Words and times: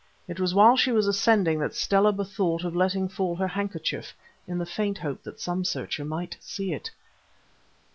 It 0.27 0.39
was 0.39 0.55
while 0.55 0.75
she 0.75 0.91
was 0.91 1.05
ascending 1.05 1.59
that 1.59 1.75
Stella 1.75 2.11
bethought 2.11 2.63
of 2.63 2.75
letting 2.75 3.07
fall 3.07 3.35
her 3.35 3.47
handkerchief 3.49 4.15
in 4.47 4.57
the 4.57 4.65
faint 4.65 4.97
hope 4.97 5.21
that 5.21 5.39
some 5.39 5.63
searcher 5.63 6.03
might 6.03 6.37
see 6.41 6.73
it. 6.73 6.89